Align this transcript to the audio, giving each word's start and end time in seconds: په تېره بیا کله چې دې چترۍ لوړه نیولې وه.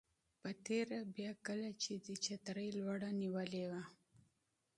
په 0.41 0.49
تېره 0.65 0.99
بیا 1.15 1.31
کله 1.47 1.69
چې 1.81 1.91
دې 2.03 2.15
چترۍ 2.25 2.69
لوړه 2.79 3.09
نیولې 3.21 3.63
وه. 3.71 3.83